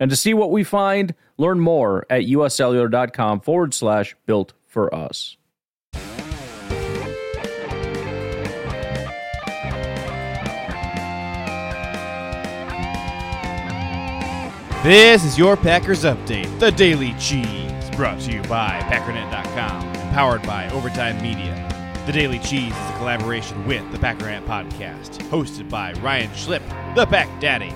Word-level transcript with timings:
And 0.00 0.10
to 0.10 0.16
see 0.16 0.34
what 0.34 0.50
we 0.50 0.64
find, 0.64 1.14
learn 1.38 1.60
more 1.60 2.06
at 2.10 2.22
uscellular.com 2.22 3.40
forward 3.40 3.74
slash 3.74 4.16
built 4.26 4.52
for 4.66 4.92
us. 4.94 5.36
This 14.82 15.24
is 15.24 15.38
your 15.38 15.56
Packers 15.56 16.02
Update, 16.02 16.58
the 16.58 16.72
Daily 16.72 17.14
Cheese, 17.20 17.88
brought 17.94 18.18
to 18.22 18.32
you 18.32 18.42
by 18.42 18.80
Packernet.com 18.90 19.86
and 19.86 20.12
powered 20.12 20.42
by 20.42 20.68
Overtime 20.70 21.22
Media. 21.22 21.68
The 22.04 22.10
Daily 22.10 22.40
Cheese 22.40 22.72
is 22.72 22.90
a 22.90 22.96
collaboration 22.96 23.64
with 23.64 23.88
the 23.92 23.98
Packernet 23.98 24.44
Podcast, 24.44 25.18
hosted 25.28 25.70
by 25.70 25.92
Ryan 26.02 26.30
Schlip, 26.30 26.94
the 26.96 27.06
Pack 27.06 27.40
Daddy. 27.40 27.72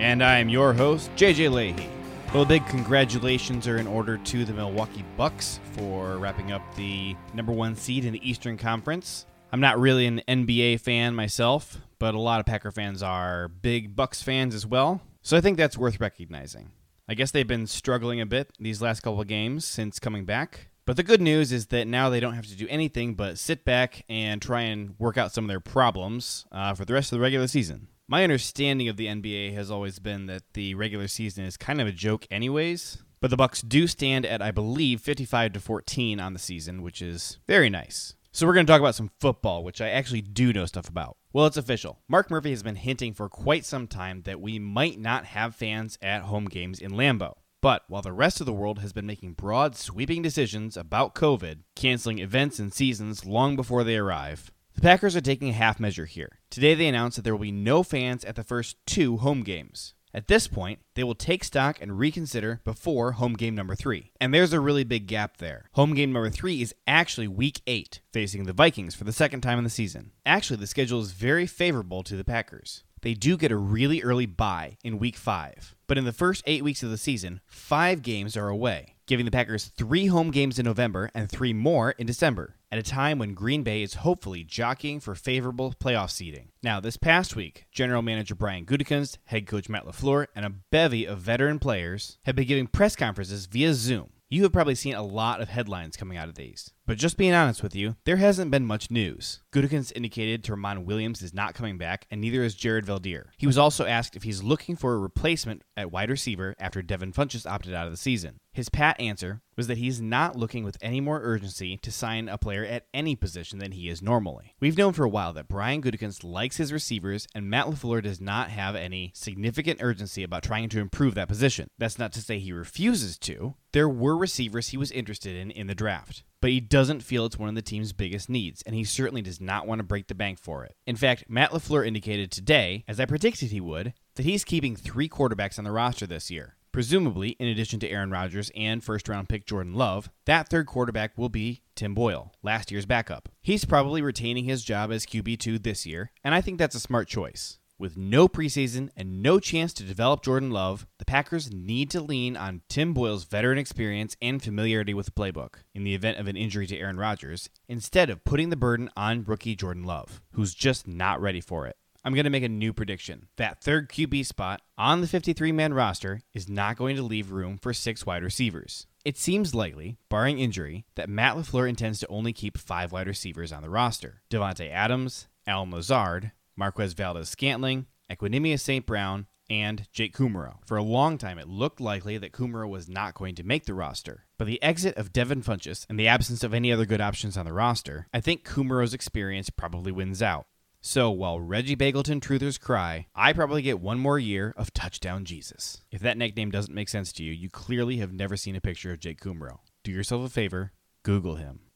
And 0.00 0.24
I 0.24 0.38
am 0.38 0.48
your 0.48 0.72
host, 0.72 1.14
JJ 1.14 1.52
Leahy. 1.52 1.86
Well, 2.32 2.46
big 2.46 2.66
congratulations 2.68 3.68
are 3.68 3.76
in 3.76 3.86
order 3.86 4.16
to 4.16 4.46
the 4.46 4.52
Milwaukee 4.54 5.04
Bucks 5.18 5.60
for 5.72 6.16
wrapping 6.16 6.52
up 6.52 6.62
the 6.74 7.14
number 7.34 7.52
one 7.52 7.76
seed 7.76 8.06
in 8.06 8.14
the 8.14 8.28
Eastern 8.28 8.56
Conference. 8.56 9.26
I'm 9.52 9.60
not 9.60 9.78
really 9.78 10.06
an 10.06 10.22
NBA 10.26 10.80
fan 10.80 11.14
myself, 11.14 11.76
but 11.98 12.14
a 12.14 12.18
lot 12.18 12.40
of 12.40 12.46
Packer 12.46 12.72
fans 12.72 13.02
are 13.02 13.48
big 13.48 13.94
Bucks 13.94 14.22
fans 14.22 14.54
as 14.54 14.64
well. 14.64 15.02
So 15.20 15.36
I 15.36 15.42
think 15.42 15.58
that's 15.58 15.76
worth 15.76 16.00
recognizing. 16.00 16.70
I 17.06 17.12
guess 17.12 17.30
they've 17.30 17.46
been 17.46 17.66
struggling 17.66 18.22
a 18.22 18.26
bit 18.26 18.52
these 18.58 18.80
last 18.80 19.00
couple 19.00 19.20
of 19.20 19.26
games 19.26 19.66
since 19.66 19.98
coming 19.98 20.24
back. 20.24 20.69
But 20.90 20.96
the 20.96 21.04
good 21.04 21.20
news 21.20 21.52
is 21.52 21.66
that 21.66 21.86
now 21.86 22.10
they 22.10 22.18
don't 22.18 22.34
have 22.34 22.48
to 22.48 22.56
do 22.56 22.66
anything 22.68 23.14
but 23.14 23.38
sit 23.38 23.64
back 23.64 24.04
and 24.08 24.42
try 24.42 24.62
and 24.62 24.98
work 24.98 25.16
out 25.16 25.32
some 25.32 25.44
of 25.44 25.48
their 25.48 25.60
problems 25.60 26.46
uh, 26.50 26.74
for 26.74 26.84
the 26.84 26.94
rest 26.94 27.12
of 27.12 27.18
the 27.18 27.22
regular 27.22 27.46
season. 27.46 27.86
My 28.08 28.24
understanding 28.24 28.88
of 28.88 28.96
the 28.96 29.06
NBA 29.06 29.54
has 29.54 29.70
always 29.70 30.00
been 30.00 30.26
that 30.26 30.42
the 30.54 30.74
regular 30.74 31.06
season 31.06 31.44
is 31.44 31.56
kind 31.56 31.80
of 31.80 31.86
a 31.86 31.92
joke, 31.92 32.26
anyways. 32.28 33.04
But 33.20 33.30
the 33.30 33.36
Bucks 33.36 33.62
do 33.62 33.86
stand 33.86 34.26
at, 34.26 34.42
I 34.42 34.50
believe, 34.50 35.00
55 35.00 35.52
to 35.52 35.60
14 35.60 36.18
on 36.18 36.32
the 36.32 36.40
season, 36.40 36.82
which 36.82 37.00
is 37.00 37.38
very 37.46 37.70
nice. 37.70 38.16
So 38.32 38.44
we're 38.44 38.54
going 38.54 38.66
to 38.66 38.72
talk 38.72 38.80
about 38.80 38.96
some 38.96 39.12
football, 39.20 39.62
which 39.62 39.80
I 39.80 39.90
actually 39.90 40.22
do 40.22 40.52
know 40.52 40.66
stuff 40.66 40.88
about. 40.88 41.16
Well, 41.32 41.46
it's 41.46 41.56
official. 41.56 42.00
Mark 42.08 42.32
Murphy 42.32 42.50
has 42.50 42.64
been 42.64 42.74
hinting 42.74 43.14
for 43.14 43.28
quite 43.28 43.64
some 43.64 43.86
time 43.86 44.22
that 44.22 44.40
we 44.40 44.58
might 44.58 44.98
not 44.98 45.24
have 45.26 45.54
fans 45.54 45.98
at 46.02 46.22
home 46.22 46.46
games 46.46 46.80
in 46.80 46.90
Lambeau. 46.90 47.34
But 47.62 47.84
while 47.88 48.02
the 48.02 48.12
rest 48.12 48.40
of 48.40 48.46
the 48.46 48.52
world 48.52 48.78
has 48.78 48.92
been 48.92 49.06
making 49.06 49.34
broad, 49.34 49.76
sweeping 49.76 50.22
decisions 50.22 50.76
about 50.76 51.14
COVID, 51.14 51.58
canceling 51.76 52.18
events 52.18 52.58
and 52.58 52.72
seasons 52.72 53.26
long 53.26 53.54
before 53.54 53.84
they 53.84 53.96
arrive, 53.96 54.50
the 54.74 54.80
Packers 54.80 55.14
are 55.14 55.20
taking 55.20 55.50
a 55.50 55.54
half 55.54 55.78
measure 55.78 56.06
here. 56.06 56.38
Today 56.48 56.74
they 56.74 56.88
announced 56.88 57.16
that 57.16 57.22
there 57.22 57.34
will 57.34 57.42
be 57.42 57.52
no 57.52 57.82
fans 57.82 58.24
at 58.24 58.36
the 58.36 58.44
first 58.44 58.76
two 58.86 59.18
home 59.18 59.42
games. 59.42 59.92
At 60.12 60.26
this 60.26 60.48
point, 60.48 60.80
they 60.94 61.04
will 61.04 61.14
take 61.14 61.44
stock 61.44 61.80
and 61.80 61.98
reconsider 61.98 62.60
before 62.64 63.12
home 63.12 63.34
game 63.34 63.54
number 63.54 63.76
three. 63.76 64.10
And 64.20 64.34
there's 64.34 64.52
a 64.52 64.58
really 64.58 64.82
big 64.82 65.06
gap 65.06 65.36
there. 65.36 65.70
Home 65.74 65.94
game 65.94 66.12
number 66.12 66.30
three 66.30 66.62
is 66.62 66.74
actually 66.86 67.28
week 67.28 67.60
eight, 67.66 68.00
facing 68.12 68.44
the 68.44 68.52
Vikings 68.52 68.94
for 68.94 69.04
the 69.04 69.12
second 69.12 69.42
time 69.42 69.58
in 69.58 69.64
the 69.64 69.70
season. 69.70 70.10
Actually, 70.26 70.56
the 70.56 70.66
schedule 70.66 71.00
is 71.00 71.12
very 71.12 71.46
favorable 71.46 72.02
to 72.02 72.16
the 72.16 72.24
Packers. 72.24 72.82
They 73.02 73.14
do 73.14 73.36
get 73.36 73.52
a 73.52 73.56
really 73.56 74.02
early 74.02 74.26
bye 74.26 74.76
in 74.84 74.98
week 74.98 75.16
five. 75.16 75.74
But 75.86 75.98
in 75.98 76.04
the 76.04 76.12
first 76.12 76.42
eight 76.46 76.62
weeks 76.62 76.82
of 76.82 76.90
the 76.90 76.98
season, 76.98 77.40
five 77.46 78.02
games 78.02 78.36
are 78.36 78.48
away, 78.48 78.96
giving 79.06 79.24
the 79.24 79.30
Packers 79.30 79.66
three 79.66 80.06
home 80.06 80.30
games 80.30 80.58
in 80.58 80.64
November 80.64 81.10
and 81.14 81.28
three 81.28 81.52
more 81.52 81.92
in 81.92 82.06
December, 82.06 82.56
at 82.70 82.78
a 82.78 82.82
time 82.82 83.18
when 83.18 83.34
Green 83.34 83.62
Bay 83.62 83.82
is 83.82 83.94
hopefully 83.94 84.44
jockeying 84.44 85.00
for 85.00 85.14
favorable 85.14 85.74
playoff 85.80 86.10
seeding. 86.10 86.50
Now, 86.62 86.78
this 86.78 86.96
past 86.96 87.34
week, 87.34 87.66
General 87.72 88.02
Manager 88.02 88.34
Brian 88.34 88.66
Gutekunst, 88.66 89.16
head 89.24 89.46
coach 89.46 89.68
Matt 89.68 89.86
LaFleur, 89.86 90.26
and 90.36 90.44
a 90.44 90.54
bevy 90.70 91.06
of 91.06 91.18
veteran 91.18 91.58
players 91.58 92.18
have 92.24 92.36
been 92.36 92.46
giving 92.46 92.66
press 92.66 92.94
conferences 92.94 93.46
via 93.46 93.74
Zoom. 93.74 94.10
You 94.28 94.44
have 94.44 94.52
probably 94.52 94.76
seen 94.76 94.94
a 94.94 95.02
lot 95.02 95.40
of 95.40 95.48
headlines 95.48 95.96
coming 95.96 96.16
out 96.16 96.28
of 96.28 96.36
these. 96.36 96.70
But 96.90 96.98
just 96.98 97.16
being 97.16 97.32
honest 97.32 97.62
with 97.62 97.76
you, 97.76 97.94
there 98.04 98.16
hasn't 98.16 98.50
been 98.50 98.66
much 98.66 98.90
news. 98.90 99.44
Gutekunst 99.52 99.92
indicated 99.94 100.42
Tramon 100.42 100.84
Williams 100.86 101.22
is 101.22 101.32
not 101.32 101.54
coming 101.54 101.78
back, 101.78 102.04
and 102.10 102.20
neither 102.20 102.42
is 102.42 102.56
Jared 102.56 102.84
Veldheer. 102.84 103.26
He 103.38 103.46
was 103.46 103.56
also 103.56 103.86
asked 103.86 104.16
if 104.16 104.24
he's 104.24 104.42
looking 104.42 104.74
for 104.74 104.94
a 104.94 104.98
replacement 104.98 105.62
at 105.76 105.92
wide 105.92 106.10
receiver 106.10 106.56
after 106.58 106.82
Devin 106.82 107.12
Funchess 107.12 107.48
opted 107.48 107.74
out 107.74 107.86
of 107.86 107.92
the 107.92 107.96
season. 107.96 108.40
His 108.52 108.68
pat 108.68 109.00
answer 109.00 109.40
was 109.56 109.68
that 109.68 109.78
he's 109.78 110.00
not 110.00 110.34
looking 110.34 110.64
with 110.64 110.76
any 110.82 111.00
more 111.00 111.20
urgency 111.22 111.76
to 111.76 111.92
sign 111.92 112.28
a 112.28 112.36
player 112.36 112.64
at 112.64 112.86
any 112.92 113.14
position 113.14 113.60
than 113.60 113.70
he 113.70 113.88
is 113.88 114.02
normally. 114.02 114.56
We've 114.58 114.76
known 114.76 114.92
for 114.92 115.04
a 115.04 115.08
while 115.08 115.32
that 115.34 115.46
Brian 115.46 115.82
Gutekunst 115.82 116.24
likes 116.24 116.56
his 116.56 116.72
receivers, 116.72 117.28
and 117.36 117.48
Matt 117.48 117.66
LaFleur 117.66 118.02
does 118.02 118.20
not 118.20 118.50
have 118.50 118.74
any 118.74 119.12
significant 119.14 119.78
urgency 119.80 120.24
about 120.24 120.42
trying 120.42 120.68
to 120.70 120.80
improve 120.80 121.14
that 121.14 121.28
position. 121.28 121.68
That's 121.78 122.00
not 122.00 122.12
to 122.14 122.20
say 122.20 122.40
he 122.40 122.52
refuses 122.52 123.16
to. 123.18 123.54
There 123.70 123.88
were 123.88 124.16
receivers 124.16 124.70
he 124.70 124.76
was 124.76 124.90
interested 124.90 125.36
in 125.36 125.52
in 125.52 125.68
the 125.68 125.74
draft 125.76 126.24
but 126.40 126.50
he 126.50 126.60
doesn't 126.60 127.02
feel 127.02 127.26
it's 127.26 127.38
one 127.38 127.48
of 127.48 127.54
the 127.54 127.62
team's 127.62 127.92
biggest 127.92 128.28
needs, 128.28 128.62
and 128.62 128.74
he 128.74 128.84
certainly 128.84 129.22
does 129.22 129.40
not 129.40 129.66
want 129.66 129.78
to 129.78 129.84
break 129.84 130.08
the 130.08 130.14
bank 130.14 130.38
for 130.38 130.64
it. 130.64 130.74
In 130.86 130.96
fact, 130.96 131.24
Matt 131.28 131.50
LaFleur 131.50 131.86
indicated 131.86 132.30
today, 132.30 132.84
as 132.88 132.98
I 132.98 133.04
predicted 133.04 133.50
he 133.50 133.60
would, 133.60 133.94
that 134.14 134.24
he's 134.24 134.44
keeping 134.44 134.76
three 134.76 135.08
quarterbacks 135.08 135.58
on 135.58 135.64
the 135.64 135.72
roster 135.72 136.06
this 136.06 136.30
year. 136.30 136.56
Presumably, 136.72 137.30
in 137.30 137.48
addition 137.48 137.80
to 137.80 137.88
Aaron 137.88 138.10
Rodgers 138.10 138.52
and 138.54 138.82
first 138.82 139.08
round 139.08 139.28
pick 139.28 139.44
Jordan 139.44 139.74
Love, 139.74 140.08
that 140.26 140.48
third 140.48 140.66
quarterback 140.66 141.18
will 141.18 141.28
be 141.28 141.62
Tim 141.74 141.94
Boyle, 141.94 142.32
last 142.42 142.70
year's 142.70 142.86
backup. 142.86 143.28
He's 143.42 143.64
probably 143.64 144.02
retaining 144.02 144.44
his 144.44 144.62
job 144.62 144.92
as 144.92 145.04
QB2 145.04 145.62
this 145.62 145.84
year, 145.84 146.12
and 146.22 146.32
I 146.32 146.40
think 146.40 146.58
that's 146.58 146.76
a 146.76 146.80
smart 146.80 147.08
choice. 147.08 147.58
With 147.80 147.96
no 147.96 148.28
preseason 148.28 148.90
and 148.94 149.22
no 149.22 149.40
chance 149.40 149.72
to 149.72 149.82
develop 149.82 150.22
Jordan 150.22 150.50
Love, 150.50 150.86
the 150.98 151.06
Packers 151.06 151.50
need 151.50 151.88
to 151.92 152.02
lean 152.02 152.36
on 152.36 152.60
Tim 152.68 152.92
Boyle's 152.92 153.24
veteran 153.24 153.56
experience 153.56 154.18
and 154.20 154.42
familiarity 154.42 154.92
with 154.92 155.06
the 155.06 155.12
playbook 155.12 155.54
in 155.74 155.84
the 155.84 155.94
event 155.94 156.18
of 156.18 156.28
an 156.28 156.36
injury 156.36 156.66
to 156.66 156.76
Aaron 156.76 156.98
Rodgers, 156.98 157.48
instead 157.70 158.10
of 158.10 158.22
putting 158.22 158.50
the 158.50 158.54
burden 158.56 158.90
on 158.98 159.24
rookie 159.24 159.56
Jordan 159.56 159.84
Love, 159.84 160.20
who's 160.32 160.52
just 160.52 160.86
not 160.86 161.22
ready 161.22 161.40
for 161.40 161.66
it. 161.66 161.76
I'm 162.04 162.12
going 162.12 162.24
to 162.24 162.30
make 162.30 162.42
a 162.42 162.50
new 162.50 162.74
prediction. 162.74 163.28
That 163.38 163.62
third 163.62 163.88
QB 163.88 164.26
spot 164.26 164.60
on 164.76 165.00
the 165.00 165.06
53 165.06 165.50
man 165.50 165.72
roster 165.72 166.20
is 166.34 166.50
not 166.50 166.76
going 166.76 166.96
to 166.96 167.02
leave 167.02 167.32
room 167.32 167.56
for 167.56 167.72
six 167.72 168.04
wide 168.04 168.22
receivers. 168.22 168.88
It 169.06 169.16
seems 169.16 169.54
likely, 169.54 169.96
barring 170.10 170.38
injury, 170.38 170.84
that 170.96 171.08
Matt 171.08 171.34
LaFleur 171.34 171.66
intends 171.66 171.98
to 172.00 172.08
only 172.08 172.34
keep 172.34 172.58
five 172.58 172.92
wide 172.92 173.06
receivers 173.06 173.54
on 173.54 173.62
the 173.62 173.70
roster 173.70 174.20
Davante 174.30 174.70
Adams, 174.70 175.28
Allen 175.46 175.70
Lazard, 175.70 176.32
Marquez 176.60 176.92
Valdes 176.92 177.30
Scantling, 177.30 177.86
Equanimeous 178.12 178.60
St. 178.60 178.84
Brown, 178.84 179.26
and 179.48 179.88
Jake 179.92 180.14
Kumerow. 180.14 180.58
For 180.66 180.76
a 180.76 180.82
long 180.82 181.16
time, 181.16 181.38
it 181.38 181.48
looked 181.48 181.80
likely 181.80 182.18
that 182.18 182.32
Kumerow 182.32 182.68
was 182.68 182.86
not 182.86 183.14
going 183.14 183.34
to 183.36 183.42
make 183.42 183.64
the 183.64 183.72
roster. 183.72 184.26
But 184.36 184.46
the 184.46 184.62
exit 184.62 184.94
of 184.98 185.10
Devin 185.10 185.42
Funchess 185.42 185.86
and 185.88 185.98
the 185.98 186.06
absence 186.06 186.44
of 186.44 186.52
any 186.52 186.70
other 186.70 186.84
good 186.84 187.00
options 187.00 187.38
on 187.38 187.46
the 187.46 187.52
roster, 187.54 188.08
I 188.12 188.20
think 188.20 188.46
Kumerow's 188.46 188.92
experience 188.92 189.48
probably 189.48 189.90
wins 189.90 190.20
out. 190.20 190.46
So 190.82 191.10
while 191.10 191.40
Reggie 191.40 191.76
Begelton 191.76 192.20
truthers 192.20 192.60
cry, 192.60 193.06
I 193.14 193.32
probably 193.32 193.62
get 193.62 193.80
one 193.80 193.98
more 193.98 194.18
year 194.18 194.52
of 194.54 194.74
touchdown 194.74 195.24
Jesus. 195.24 195.82
If 195.90 196.02
that 196.02 196.18
nickname 196.18 196.50
doesn't 196.50 196.74
make 196.74 196.90
sense 196.90 197.10
to 197.14 197.22
you, 197.22 197.32
you 197.32 197.48
clearly 197.48 197.96
have 197.96 198.12
never 198.12 198.36
seen 198.36 198.54
a 198.54 198.60
picture 198.60 198.92
of 198.92 199.00
Jake 199.00 199.20
Kumerow. 199.20 199.60
Do 199.82 199.92
yourself 199.92 200.26
a 200.26 200.28
favor, 200.28 200.72
Google 201.04 201.36
him. 201.36 201.69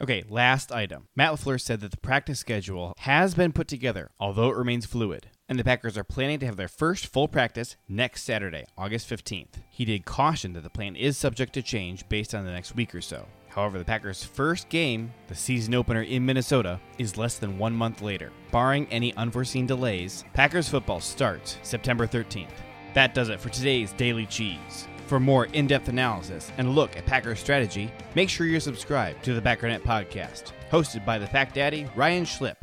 Okay, 0.00 0.22
last 0.28 0.70
item. 0.70 1.08
Matt 1.16 1.32
LaFleur 1.32 1.60
said 1.60 1.80
that 1.80 1.90
the 1.90 1.96
practice 1.96 2.38
schedule 2.38 2.94
has 2.98 3.34
been 3.34 3.52
put 3.52 3.66
together, 3.66 4.10
although 4.20 4.48
it 4.48 4.56
remains 4.56 4.86
fluid, 4.86 5.26
and 5.48 5.58
the 5.58 5.64
Packers 5.64 5.98
are 5.98 6.04
planning 6.04 6.38
to 6.38 6.46
have 6.46 6.56
their 6.56 6.68
first 6.68 7.08
full 7.08 7.26
practice 7.26 7.74
next 7.88 8.22
Saturday, 8.22 8.64
August 8.76 9.10
15th. 9.10 9.54
He 9.68 9.84
did 9.84 10.04
caution 10.04 10.52
that 10.52 10.62
the 10.62 10.70
plan 10.70 10.94
is 10.94 11.18
subject 11.18 11.52
to 11.54 11.62
change 11.62 12.08
based 12.08 12.32
on 12.32 12.44
the 12.44 12.52
next 12.52 12.76
week 12.76 12.94
or 12.94 13.00
so. 13.00 13.26
However, 13.48 13.76
the 13.76 13.84
Packers' 13.84 14.22
first 14.22 14.68
game, 14.68 15.12
the 15.26 15.34
season 15.34 15.74
opener 15.74 16.02
in 16.02 16.24
Minnesota, 16.24 16.78
is 16.98 17.16
less 17.16 17.38
than 17.38 17.58
one 17.58 17.74
month 17.74 18.00
later. 18.00 18.30
Barring 18.52 18.86
any 18.92 19.12
unforeseen 19.16 19.66
delays, 19.66 20.22
Packers 20.32 20.68
football 20.68 21.00
starts 21.00 21.58
September 21.64 22.06
13th. 22.06 22.54
That 22.94 23.14
does 23.14 23.30
it 23.30 23.40
for 23.40 23.48
today's 23.48 23.92
Daily 23.94 24.26
Cheese. 24.26 24.86
For 25.08 25.18
more 25.18 25.46
in 25.46 25.66
depth 25.66 25.88
analysis 25.88 26.52
and 26.58 26.68
a 26.68 26.70
look 26.70 26.94
at 26.94 27.06
Packers 27.06 27.40
strategy, 27.40 27.90
make 28.14 28.28
sure 28.28 28.46
you're 28.46 28.60
subscribed 28.60 29.24
to 29.24 29.32
the 29.32 29.40
Packernet 29.40 29.80
Podcast, 29.80 30.52
hosted 30.70 31.06
by 31.06 31.18
the 31.18 31.26
Pack 31.26 31.54
Daddy, 31.54 31.88
Ryan 31.96 32.24
Schlip. 32.24 32.56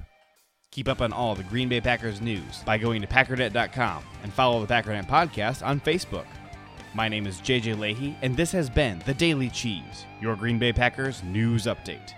Keep 0.70 0.88
up 0.88 1.02
on 1.02 1.12
all 1.12 1.34
the 1.34 1.42
Green 1.42 1.70
Bay 1.70 1.82
Packers 1.82 2.22
news 2.22 2.62
by 2.64 2.78
going 2.78 3.02
to 3.02 3.08
Packernet.com 3.08 4.04
and 4.22 4.32
follow 4.32 4.64
the 4.64 4.72
Packernet 4.72 5.08
Podcast 5.08 5.66
on 5.66 5.80
Facebook. 5.80 6.28
My 6.94 7.08
name 7.08 7.26
is 7.26 7.42
JJ 7.42 7.80
Leahy, 7.80 8.16
and 8.22 8.38
this 8.38 8.52
has 8.52 8.70
been 8.70 9.02
The 9.08 9.16
Daily 9.16 9.50
Cheese, 9.50 10.06
your 10.22 10.36
Green 10.36 10.60
Bay 10.60 10.72
Packers 10.72 11.24
news 11.24 11.64
update. 11.64 12.14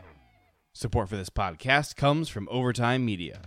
Support 0.74 1.08
for 1.08 1.16
this 1.16 1.30
podcast 1.30 1.96
comes 1.96 2.28
from 2.28 2.50
Overtime 2.52 3.06
Media. 3.06 3.44